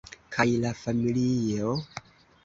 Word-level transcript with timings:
Kaj 0.35 0.45
la 0.61 0.71
familio? 0.79 1.75